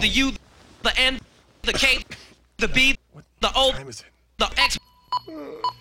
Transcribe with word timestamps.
the 0.00 0.08
U, 0.08 0.32
the 0.82 0.98
N, 0.98 1.20
the 1.62 1.72
K, 1.72 2.02
the 2.56 2.68
B, 2.68 2.96
the 3.40 3.50
O, 3.54 3.72
the 4.38 4.50
X. 4.56 4.78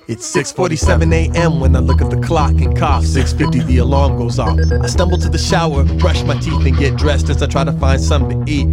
It's 0.08 0.26
6:47 0.36 1.14
a.m. 1.14 1.60
when 1.60 1.76
I 1.76 1.80
look 1.80 2.02
at 2.02 2.10
the 2.10 2.20
clock 2.20 2.52
and 2.52 2.76
cough. 2.76 3.04
6:50 3.04 3.66
the 3.68 3.78
alarm 3.78 4.18
goes 4.18 4.40
off. 4.40 4.58
I 4.84 4.88
stumble 4.88 5.18
to 5.20 5.30
the 5.30 5.38
shower, 5.38 5.84
brush 6.00 6.24
my 6.24 6.36
teeth 6.40 6.66
and 6.66 6.78
get 6.78 6.98
dressed 6.98 7.30
as 7.30 7.42
I 7.44 7.48
try 7.48 7.64
to 7.64 7.72
find 7.74 8.02
something 8.02 8.46
to 8.46 8.52
eat. 8.52 8.68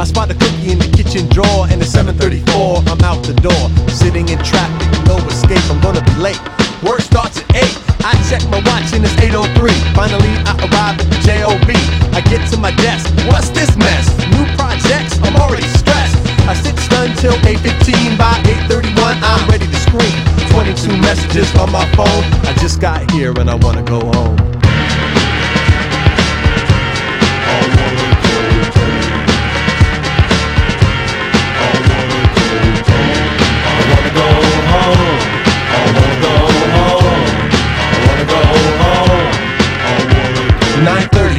I 0.00 0.04
spot 0.04 0.30
a 0.30 0.34
cookie 0.34 0.72
in 0.72 0.78
the 0.78 0.90
kitchen 0.96 1.28
drawer 1.28 1.66
and 1.70 1.80
it's 1.80 1.92
7:34. 1.92 2.82
I'm 2.90 3.00
out 3.02 3.22
the 3.24 3.34
door, 3.34 3.64
sitting 3.88 4.28
in 4.28 4.38
traffic, 4.42 4.88
no 5.06 5.16
escape. 5.28 5.64
I'm 5.70 5.80
gonna 5.80 6.02
be 6.02 6.16
late. 6.16 6.40
Work 6.82 7.00
starts 7.00 7.38
at 7.38 7.56
8. 7.56 7.78
I 8.04 8.12
check 8.28 8.42
my 8.50 8.60
watch 8.68 8.92
and 8.92 9.04
it's 9.04 9.16
8:03. 9.22 9.76
Finally 9.94 10.34
I 10.44 10.52
arrive 10.66 10.98
at 11.00 11.08
the 11.08 11.18
JOB. 11.26 11.70
I 12.12 12.20
get 12.32 12.42
to 12.50 12.56
my 12.58 12.72
desk. 12.72 13.08
What's 13.28 13.50
this 13.50 13.70
mess? 13.76 14.06
New 14.34 14.44
projects? 14.56 15.18
I'm 15.22 15.36
already 15.36 15.68
stressed. 15.78 16.09
I 16.50 16.54
sit 16.54 16.76
stunned 16.80 17.16
till 17.16 17.38
8:15. 17.46 18.16
By 18.18 18.34
8:31 18.42 19.22
I'm 19.22 19.48
ready 19.48 19.68
to 19.68 19.76
scream. 19.86 20.18
22 20.50 20.96
messages 20.96 21.48
on 21.54 21.70
my 21.70 21.86
phone. 21.94 22.24
I 22.42 22.52
just 22.58 22.80
got 22.80 23.08
here 23.12 23.30
and 23.38 23.48
I 23.48 23.54
wanna 23.54 23.84
go 23.84 24.00
home. 24.00 24.36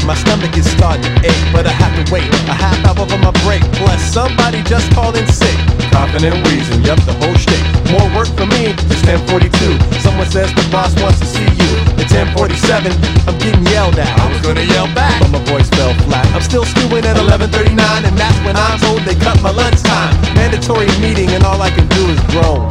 My 0.06 0.16
stomach 0.16 0.56
is 0.58 0.70
starting 0.72 1.04
to 1.04 1.12
ache, 1.30 1.46
but 1.54 1.66
I 1.68 1.72
have 1.72 1.94
to 1.98 2.04
wait 2.12 2.28
a 2.50 2.54
half 2.54 2.78
hour 2.86 3.06
for 3.08 3.18
my 3.18 3.32
break. 3.46 3.62
Plus, 3.78 4.02
somebody 4.02 4.62
just 4.64 4.92
called 4.94 5.16
in 5.16 5.28
sick, 5.28 5.56
coughing 5.92 6.24
and 6.24 6.38
wheezing. 6.46 6.82
Yup, 6.84 7.00
the 7.06 7.14
whole 7.22 7.36
shtick. 7.36 7.62
More 7.92 8.08
work 8.16 8.30
for 8.40 8.46
me. 8.46 8.74
It's 8.90 9.02
10:42. 9.04 9.78
Someone 10.02 10.30
says 10.30 10.54
the 10.54 10.66
boss 10.72 10.96
wants 11.02 11.20
to 11.20 11.26
see 11.26 11.50
you. 11.62 11.72
At 12.02 12.08
10:47, 12.10 12.94
I'm 13.28 13.38
getting 13.38 13.66
yelled 13.68 13.98
at. 14.00 14.10
I 14.20 14.26
was 14.32 14.42
gonna 14.42 14.64
yell 14.64 14.88
back, 14.96 15.20
but 15.22 15.30
my 15.30 15.44
voice 15.46 15.70
fell 15.70 15.94
flat. 16.06 16.26
I'm 16.34 16.42
still 16.42 16.66
stewing 16.66 17.06
at 17.06 17.18
11:39, 17.18 18.06
and 18.06 18.18
that's 18.18 18.40
when 18.46 18.56
I'm 18.56 18.80
told 18.80 19.02
they 19.06 19.16
cut 19.16 19.42
my 19.42 19.52
lunchtime. 19.52 20.14
Mandatory 20.36 20.88
meeting, 21.00 21.30
and 21.32 21.44
all 21.44 21.62
I 21.62 21.70
can 21.70 21.88
do 21.88 22.10
is 22.10 22.20
groan. 22.32 22.62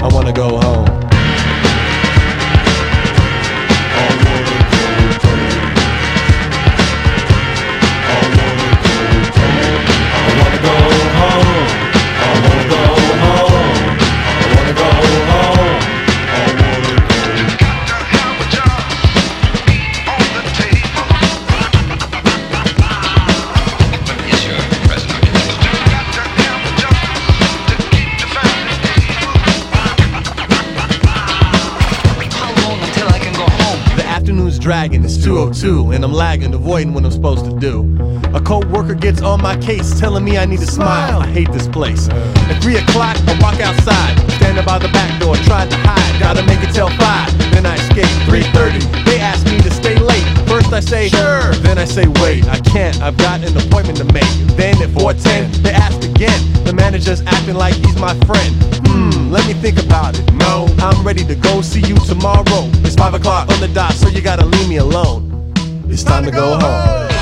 I 0.00 0.08
wanna 0.08 0.32
go 0.32 0.58
home. 0.58 1.03
202, 35.24 35.92
and 35.92 36.04
I'm 36.04 36.12
lagging, 36.12 36.52
avoiding 36.52 36.92
what 36.92 37.02
I'm 37.02 37.10
supposed 37.10 37.46
to 37.46 37.58
do. 37.58 37.80
A 38.34 38.40
co-worker 38.42 38.94
gets 38.94 39.22
on 39.22 39.40
my 39.40 39.56
case, 39.56 39.98
telling 39.98 40.22
me 40.22 40.36
I 40.36 40.44
need 40.44 40.60
to 40.60 40.66
smile. 40.66 41.22
I 41.22 41.26
hate 41.26 41.50
this 41.50 41.66
place. 41.66 42.10
At 42.10 42.60
3 42.62 42.76
o'clock, 42.76 43.16
I 43.26 43.38
walk 43.40 43.58
outside, 43.58 44.18
standing 44.32 44.66
by 44.66 44.78
the 44.78 44.88
back 44.88 45.18
door, 45.18 45.34
trying 45.48 45.70
to 45.70 45.76
hide. 45.78 46.20
Gotta 46.20 46.44
make 46.44 46.62
it 46.62 46.74
till 46.74 46.90
5, 46.90 47.38
then 47.52 47.64
I 47.64 47.76
escape. 47.76 48.04
3.30, 48.28 49.06
they 49.06 49.18
ask 49.18 49.46
me 49.46 49.58
to 49.62 49.70
stay 49.70 49.96
late. 49.96 50.13
First 50.64 50.72
I 50.72 50.80
say, 50.80 51.08
sure, 51.08 51.52
then 51.62 51.78
I 51.78 51.84
say, 51.84 52.06
wait, 52.22 52.48
I 52.48 52.58
can't, 52.60 53.00
I've 53.02 53.16
got 53.18 53.42
an 53.44 53.56
appointment 53.56 53.98
to 53.98 54.04
make. 54.04 54.24
Then 54.56 54.80
at 54.82 54.88
4.10, 54.90 55.62
they 55.62 55.70
ask 55.70 56.02
again. 56.02 56.40
The 56.64 56.72
manager's 56.72 57.20
acting 57.26 57.54
like 57.54 57.74
he's 57.74 57.98
my 58.00 58.14
friend. 58.20 58.54
Hmm, 58.86 59.30
let 59.30 59.46
me 59.46 59.52
think 59.52 59.78
about 59.78 60.18
it. 60.18 60.32
No, 60.32 60.66
I'm 60.78 61.06
ready 61.06 61.24
to 61.26 61.34
go 61.34 61.60
see 61.60 61.80
you 61.80 61.96
tomorrow. 61.96 62.44
It's 62.82 62.96
5 62.96 63.14
o'clock 63.14 63.50
on 63.50 63.60
the 63.60 63.68
dot, 63.68 63.92
so 63.92 64.08
you 64.08 64.22
gotta 64.22 64.46
leave 64.46 64.68
me 64.68 64.78
alone. 64.78 65.52
It's 65.88 66.02
time 66.02 66.24
to 66.24 66.30
go 66.30 66.58
home. 66.58 67.13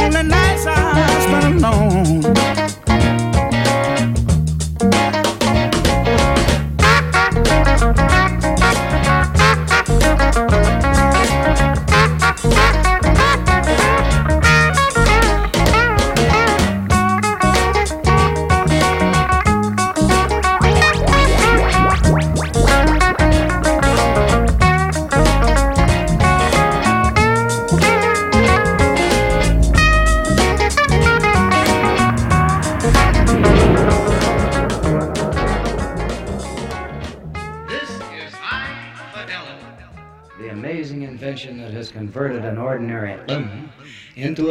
Lonely 0.00 0.22
nights 0.22 0.66
I 0.66 1.20
spent 1.20 1.64
alone. 1.64 2.59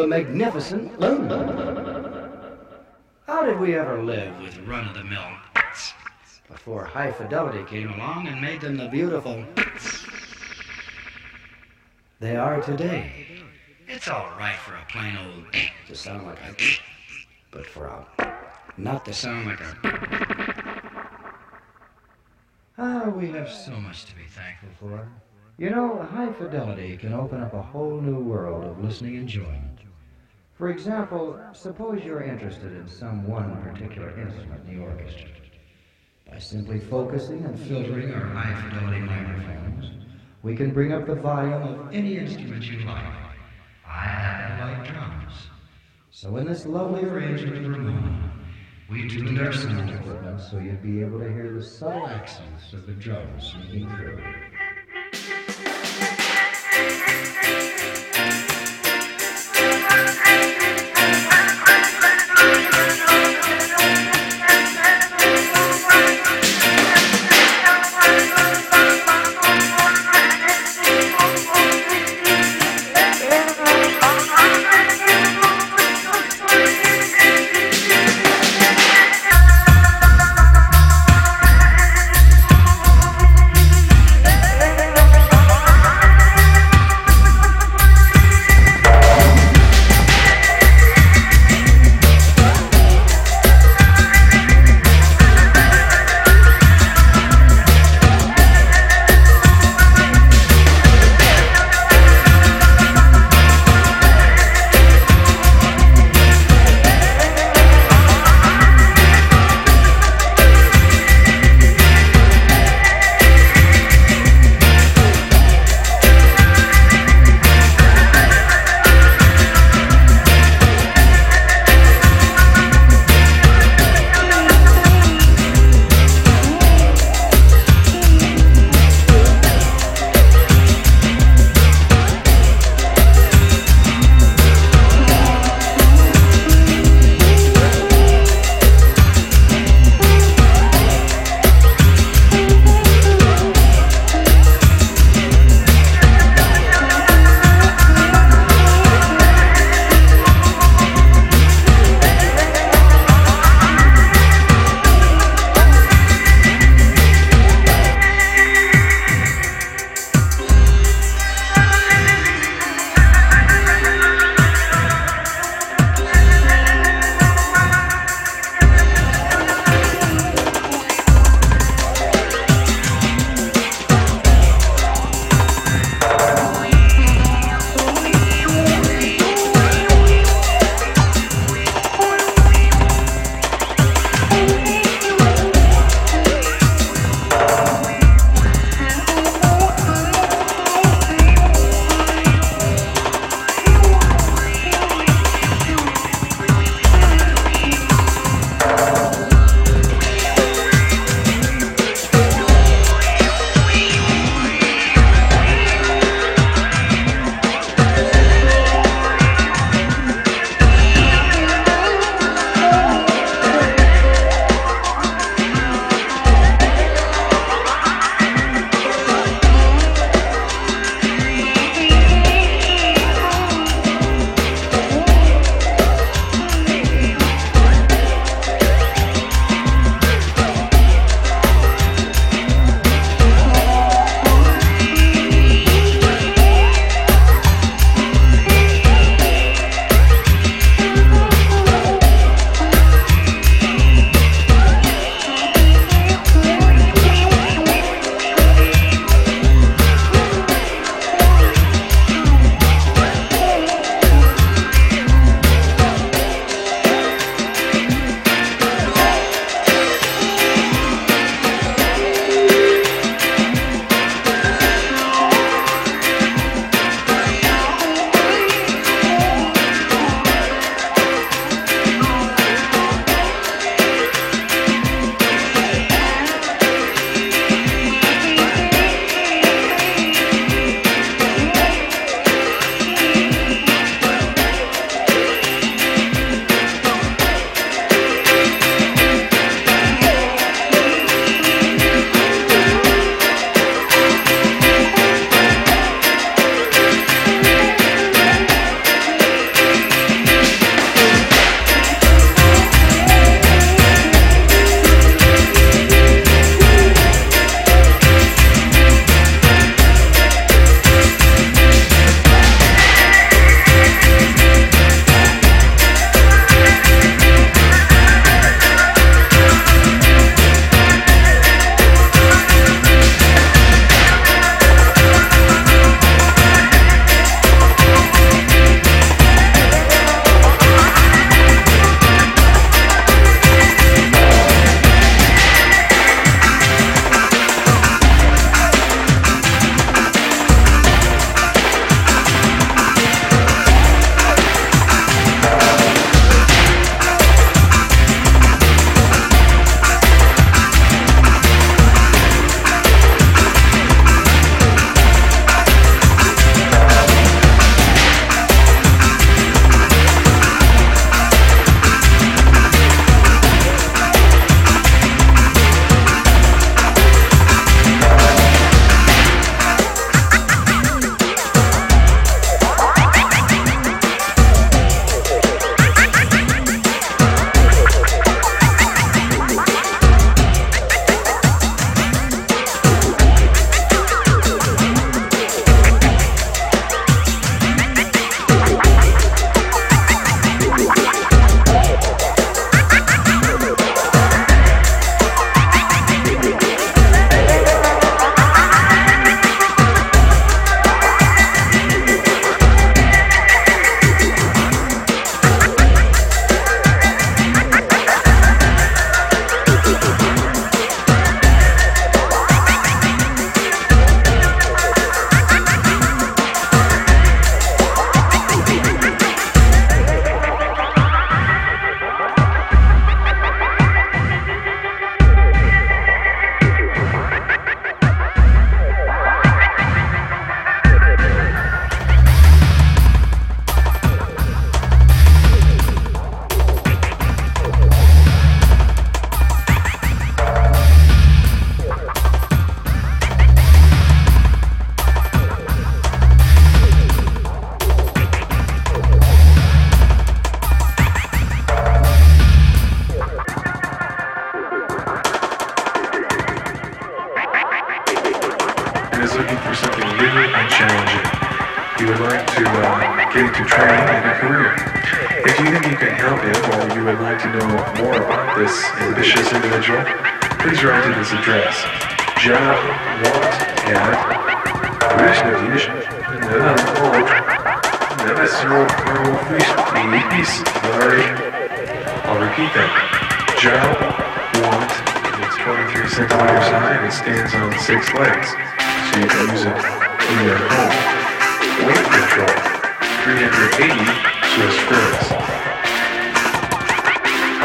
A 0.02 0.08
magnificent 0.08 1.00
loon. 1.00 1.30
How 3.28 3.46
did 3.46 3.60
we 3.60 3.76
ever 3.76 4.02
live 4.02 4.40
with 4.42 4.58
run-of-the-mill 4.68 5.30
before 6.50 6.86
high 6.86 7.12
fidelity 7.12 7.64
came 7.70 7.92
along 7.94 8.28
and 8.28 8.42
made 8.42 8.62
them 8.62 8.78
the 8.78 8.88
beautiful 8.88 9.44
they 12.20 12.36
are 12.36 12.62
today? 12.62 13.28
It's 13.88 14.08
all 14.08 14.30
right 14.38 14.58
for 14.58 14.76
a 14.76 14.86
plain 14.90 15.18
old 15.18 15.46
to 15.88 15.96
sound 15.96 16.28
like 16.28 16.40
a 16.44 16.56
but 17.52 17.66
for 17.66 17.88
a 17.88 18.06
not 18.78 19.06
to 19.06 19.14
sound 19.14 19.48
like 19.48 19.60
a 19.62 20.80
Ah, 22.82 23.10
we 23.10 23.28
have 23.32 23.52
so 23.52 23.72
much 23.72 24.06
to 24.06 24.16
be 24.16 24.24
thankful 24.24 24.70
for. 24.80 25.10
You 25.58 25.70
know, 25.72 26.02
high 26.02 26.32
fidelity 26.32 26.96
can 26.96 27.14
open 27.14 27.42
up 27.42 27.54
a 27.54 27.62
whole 27.62 28.00
new 28.00 28.20
world 28.20 28.64
of 28.64 28.82
listening 28.82 29.16
enjoyment. 29.16 29.69
For 30.60 30.68
example, 30.72 31.40
suppose 31.54 32.04
you're 32.04 32.22
interested 32.22 32.74
in 32.74 32.86
some 32.86 33.26
one 33.26 33.64
particular 33.64 34.10
instrument 34.20 34.62
in 34.68 34.78
the 34.78 34.84
orchestra. 34.84 35.30
By 36.30 36.38
simply 36.38 36.82
focusing 36.82 37.46
and 37.46 37.58
filtering 37.58 38.14
our 38.14 38.26
high 38.26 38.62
fidelity 38.64 39.00
microphones, 39.00 39.86
we 40.44 40.58
can 40.58 40.72
bring 40.72 40.92
up 40.92 41.08
the 41.08 41.16
volume 41.16 41.64
of 41.64 41.96
any 41.96 42.18
instrument 42.18 42.66
you 42.66 42.80
like. 42.80 43.06
I 43.88 44.04
happen 44.04 44.58
to 44.58 44.74
like 44.74 44.94
drums. 44.94 45.34
So 46.12 46.36
in 46.36 46.46
this 46.46 46.66
lovely 46.66 47.06
arrangement 47.06 47.66
of 47.66 47.72
Ramona, 47.72 48.34
we 48.90 49.08
tuned 49.08 49.40
our 49.40 49.54
sound 49.54 49.90
equipment 49.90 50.42
so 50.42 50.58
you'd 50.58 50.84
be 50.84 51.00
able 51.00 51.20
to 51.20 51.32
hear 51.32 51.54
the 51.54 51.64
subtle 51.64 52.06
accents 52.06 52.74
of 52.74 52.86
the 52.86 52.92
drums 52.92 53.54
sneaking 53.54 53.90
through. 53.96 54.22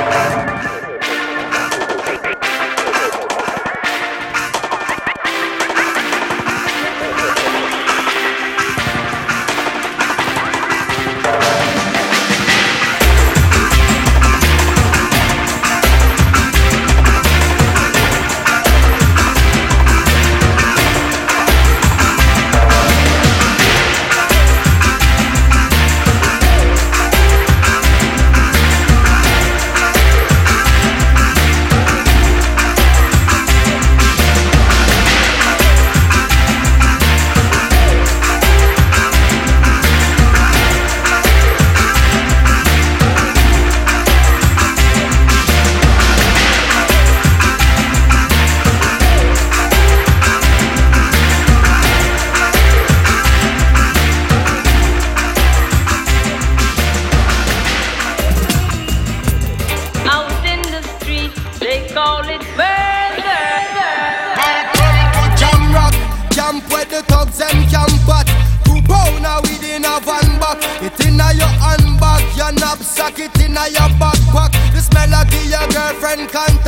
Out 0.06 0.53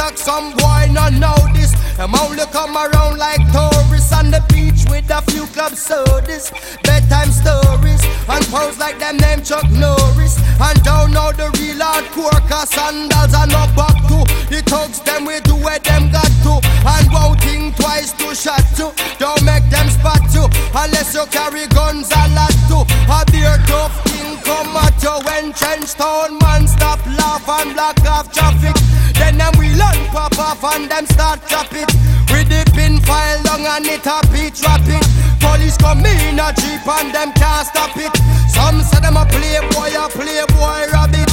contact. 0.06 0.18
Some 0.18 0.52
boy 0.56 0.92
not 0.92 1.12
know 1.12 1.36
this. 1.54 1.72
Them 1.96 2.14
only 2.14 2.44
come 2.52 2.76
around 2.76 3.18
like 3.18 3.40
tourists 3.52 4.12
on 4.12 4.30
the 4.30 4.44
beach 4.48 4.84
with 4.90 5.10
a 5.10 5.22
few 5.30 5.46
club 5.46 5.74
sodas, 5.74 6.52
bedtime 6.82 7.30
stories, 7.30 8.02
and 8.28 8.44
pose 8.46 8.78
like 8.78 8.98
them 8.98 9.16
name 9.16 9.42
Chuck 9.42 9.68
Norris. 9.70 10.38
And 10.60 10.82
don't 10.82 11.12
know 11.12 11.32
the 11.32 11.50
real 11.58 11.80
hardcore 11.80 12.40
cause 12.48 12.70
sandals 12.70 13.34
are 13.34 13.46
no 13.46 13.66
back 13.74 13.96
to. 14.08 14.18
The 14.50 14.62
thugs 14.66 15.00
them 15.00 15.24
we 15.24 15.40
do 15.40 15.56
where 15.56 15.78
them 15.78 16.10
got 16.12 16.30
to. 16.44 16.60
And 16.86 17.12
won't 17.12 17.40
think 17.40 17.76
twice 17.76 18.12
to 18.12 18.34
shot 18.34 18.64
to. 18.76 18.92
Don't 19.18 19.42
make 19.44 19.68
them 19.70 19.88
spot 19.88 20.22
you 20.34 20.44
unless 20.74 21.14
you 21.14 21.24
carry 21.26 21.66
guns 21.68 22.10
a 22.12 22.28
lot 22.36 22.54
to. 22.68 22.78
A 23.08 23.24
beer 23.32 23.56
tough 23.66 24.15
come 24.46 24.76
at 24.78 25.02
you 25.02 25.18
when 25.26 25.52
trench 25.52 25.98
town 25.98 26.38
man 26.38 26.66
stop 26.70 27.02
laugh 27.18 27.42
and 27.58 27.74
block 27.74 27.98
off 28.06 28.30
traffic. 28.32 28.78
Then 29.18 29.38
them 29.38 29.52
we 29.58 29.74
learn 29.74 29.98
pop 30.14 30.38
off 30.38 30.62
and 30.62 30.88
them 30.88 31.04
start 31.06 31.42
chop 31.50 31.74
it. 31.74 31.90
With 32.30 32.48
the 32.48 32.62
pin 32.70 33.02
file 33.02 33.42
long 33.50 33.66
and 33.66 33.86
it 33.86 34.06
beat 34.30 34.54
drop 34.54 34.86
it. 34.86 35.02
Police 35.42 35.76
come 35.76 36.06
in 36.06 36.38
a 36.38 36.54
jeep 36.54 36.86
and 36.86 37.10
them 37.10 37.34
can't 37.34 37.66
stop 37.66 37.96
it. 37.98 38.14
Some 38.54 38.80
say 38.86 39.02
them 39.02 39.18
a 39.18 39.26
playboy, 39.26 39.90
a 39.98 40.06
playboy 40.14 40.94
rabbit. 40.94 41.30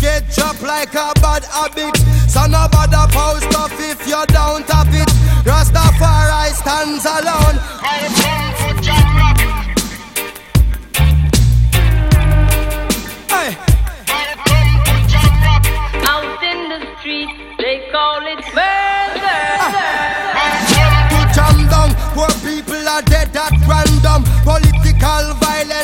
Get 0.00 0.24
chopped 0.32 0.62
like 0.62 0.94
a 0.96 1.12
bad 1.20 1.44
habit. 1.44 1.92
So 2.32 2.46
no 2.48 2.64
bother 2.72 3.04
post 3.12 3.52
off 3.60 3.76
if 3.76 4.00
you 4.08 4.24
don't 4.32 4.64
tap 4.66 4.88
it. 4.88 5.08
Rastafari 5.44 6.56
stands 6.56 7.04
alone. 7.04 7.79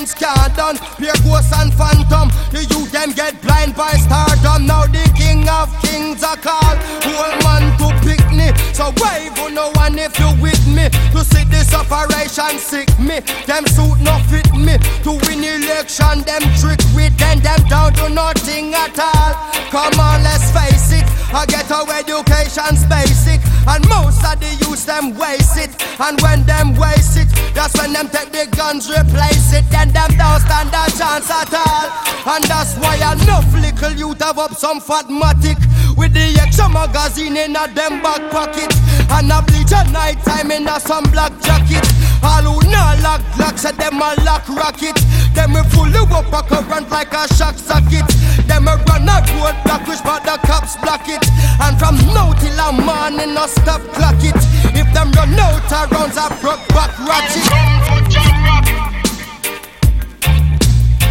Violence 0.06 0.14
can't 0.14 0.56
done. 0.56 0.76
Pure 0.96 1.14
ghosts 1.24 1.52
and 1.52 1.72
phantom. 1.74 2.28
The 2.52 2.64
youth 2.70 2.92
them 2.92 3.12
get 3.12 3.40
blind 3.42 3.74
by 3.74 3.92
stardom. 3.92 4.66
Now 4.66 4.86
the 4.86 5.02
king 5.16 5.48
of 5.48 5.70
kings 5.82 6.22
are 6.22 6.36
called. 6.36 6.78
Whole 7.02 7.36
man 7.42 7.76
to 7.78 7.88
pick 8.04 8.22
me. 8.32 8.52
So 8.72 8.92
wave 9.02 9.38
on 9.38 9.54
no 9.54 9.70
one 9.74 9.98
if 9.98 10.18
you 10.18 10.30
with 10.40 10.66
me. 10.66 10.88
To 11.12 11.24
see 11.24 11.44
this 11.44 11.74
operation 11.74 12.58
sick 12.58 12.88
me. 12.98 13.20
Them 13.46 13.66
suit 13.66 13.98
no 14.00 14.18
fit 14.30 14.52
me. 14.54 14.78
To 15.04 15.12
win 15.26 15.42
election, 15.42 16.22
them 16.22 16.42
trick 16.60 16.80
with 16.94 17.16
them. 17.18 17.40
Them 17.40 17.62
down 17.68 17.92
to 17.94 18.08
nothing 18.08 18.74
at 18.74 18.98
all. 18.98 19.34
Come 19.70 20.00
on, 20.00 20.22
let's 20.22 20.50
face 20.50 21.00
it. 21.00 21.15
I 21.32 21.46
get 21.46 21.70
our 21.70 21.88
education's 21.90 22.86
basic. 22.86 23.40
And 23.66 23.82
most 23.88 24.22
of 24.22 24.38
the 24.38 24.50
youth 24.62 24.86
them 24.86 25.16
waste 25.18 25.58
it. 25.58 25.74
And 25.98 26.20
when 26.20 26.44
them 26.46 26.74
waste 26.74 27.18
it, 27.18 27.28
that's 27.54 27.74
when 27.78 27.92
them 27.92 28.08
take 28.08 28.30
the 28.30 28.46
guns, 28.54 28.88
replace 28.90 29.52
it. 29.52 29.64
Then 29.70 29.90
them 29.90 30.14
don't 30.14 30.40
stand 30.40 30.70
a 30.70 30.86
chance 30.94 31.30
at 31.30 31.52
all. 31.52 31.90
And 32.26 32.44
that's 32.44 32.76
why 32.78 32.96
enough 32.96 33.46
little 33.54 33.92
youth 33.92 34.22
have 34.22 34.38
up 34.38 34.54
some 34.54 34.80
fatmatic. 34.80 35.58
With 35.96 36.12
the 36.12 36.38
extra 36.40 36.68
magazine 36.68 37.36
in 37.36 37.56
a 37.56 37.66
them 37.74 38.02
back 38.02 38.30
pocket. 38.30 38.72
And 39.10 39.32
a 39.32 39.42
bleach 39.42 39.72
at 39.72 39.90
night 39.90 40.22
time 40.24 40.50
in 40.50 40.68
a 40.68 40.78
some 40.78 41.04
black 41.10 41.32
jacket. 41.42 41.86
All 42.26 42.42
who 42.42 42.70
not 42.70 42.98
lock 43.02 43.22
lock 43.38 43.56
said 43.56 43.76
them 43.76 44.02
a 44.02 44.18
lock 44.26 44.48
rocket. 44.48 44.98
Them 45.34 45.54
we 45.54 45.62
fully 45.70 46.02
up 46.10 46.32
a 46.34 46.42
current 46.42 46.90
like 46.90 47.14
a 47.14 47.22
shock 47.34 47.54
socket. 47.54 48.06
Them 48.50 48.66
a 48.66 48.74
run 48.90 49.06
a 49.06 49.22
road 49.38 49.56
block 49.64 49.86
which 49.86 50.02
but 50.02 50.24
the 50.26 50.36
cops 50.46 50.76
block 50.82 51.06
it. 51.06 51.22
And 51.62 51.78
from 51.78 51.96
now 52.14 52.32
till 52.34 52.58
a 52.58 52.72
morning 52.72 53.34
no 53.34 53.46
stop 53.46 53.80
clock 53.94 54.18
it. 54.20 54.34
If 54.74 54.92
them 54.92 55.12
run 55.12 55.38
out 55.38 55.72
of 55.72 55.90
rounds 55.92 56.16
a 56.16 56.26
broke 56.42 56.66
back 56.74 56.92
ratchet. 57.06 57.46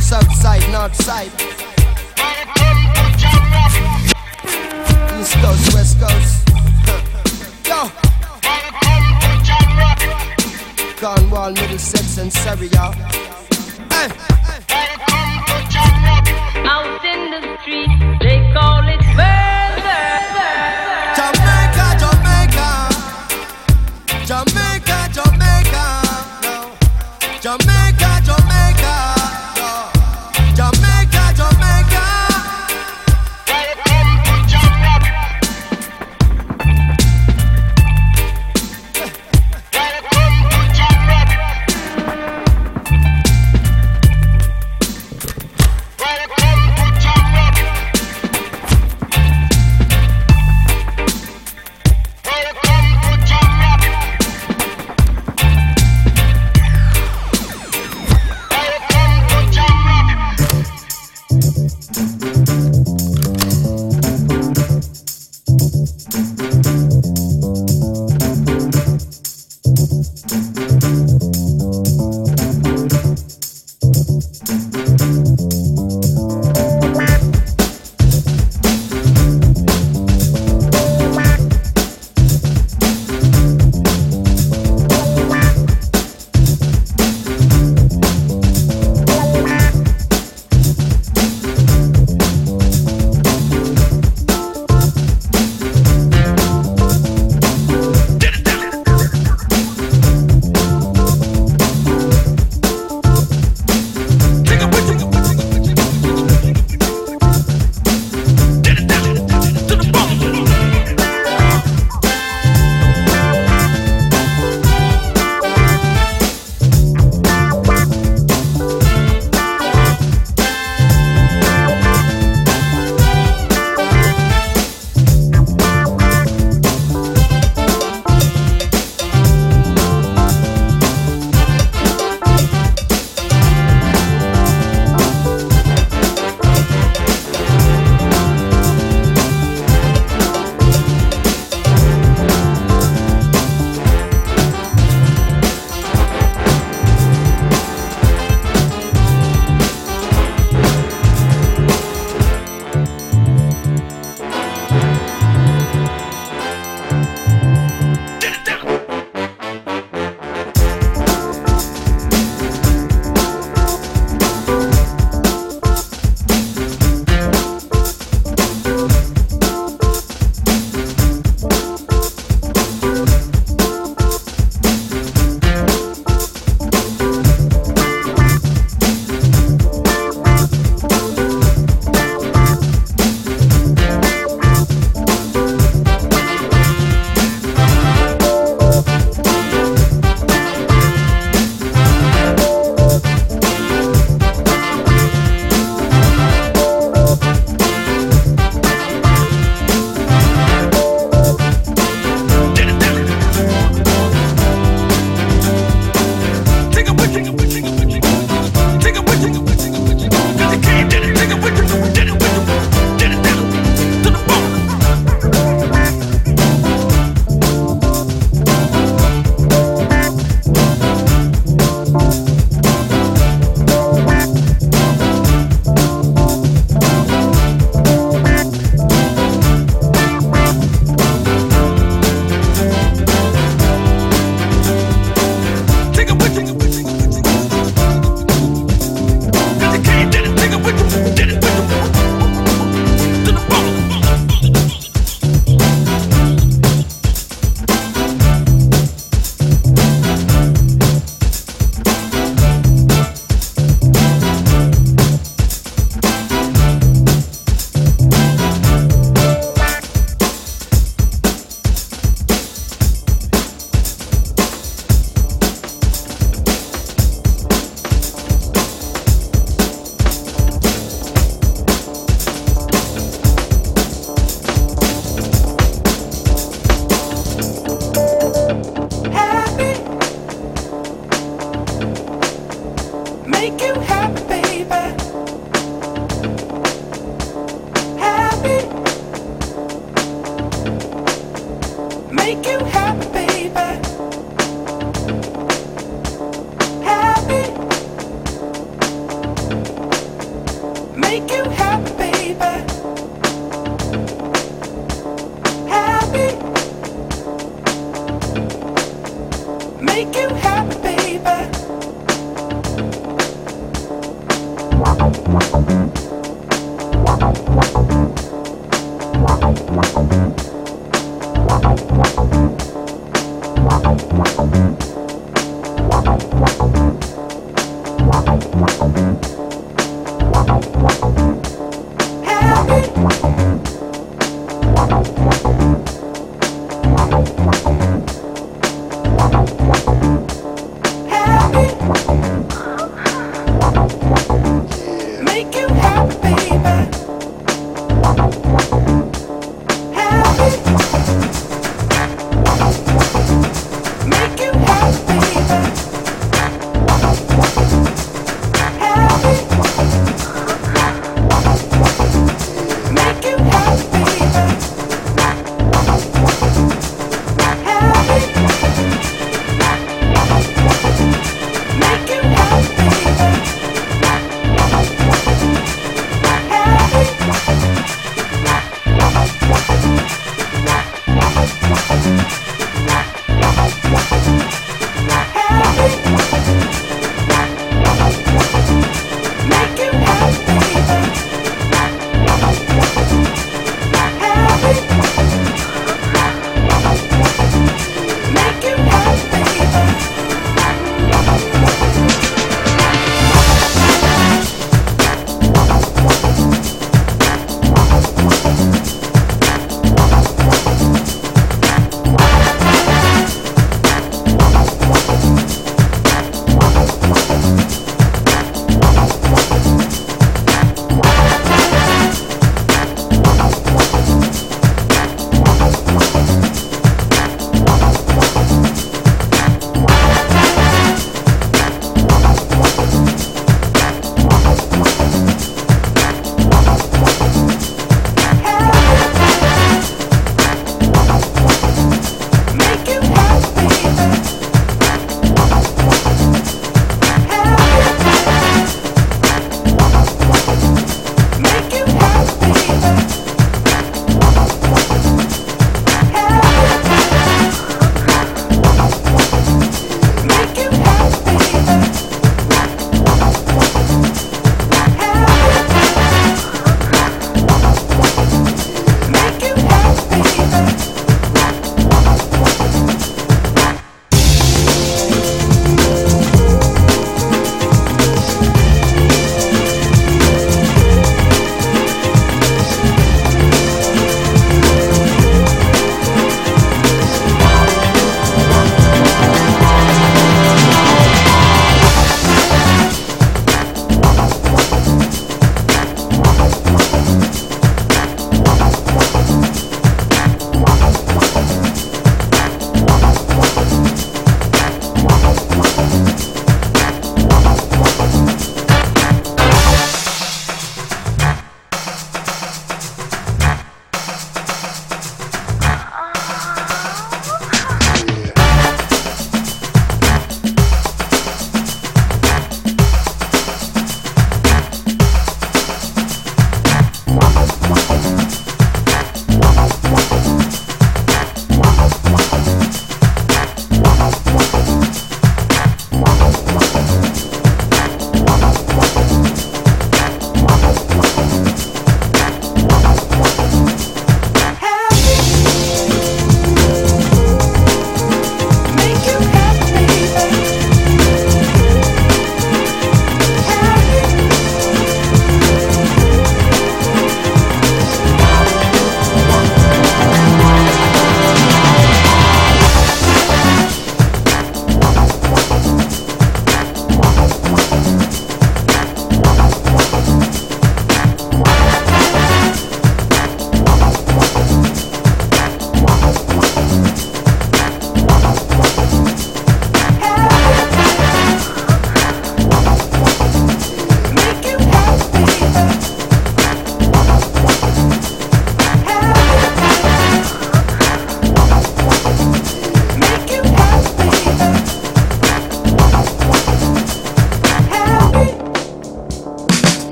South 0.00 0.32
side, 0.36 0.66
north 0.72 0.94
side. 0.94 1.32
East 5.20 5.34
coast, 5.42 5.74
west 5.74 6.00
coast. 6.00 6.48
Yo. 8.02 8.07
Cornwall, 11.00 11.52
Middlesex, 11.52 12.18
and 12.18 12.32
Surrey, 12.32 12.66
y'all. 12.68 12.92
Hey. 12.92 14.08
Out 16.66 17.04
in 17.04 17.30
the 17.30 17.40
street, 17.60 17.88
they 18.20 18.50
call 18.52 18.82
it 18.88 19.00
murder. 19.14 19.98
Jamaica, 21.14 21.86
Jamaica, 22.00 22.66
Jamaica, 24.26 24.46
Jamaica, 24.50 24.67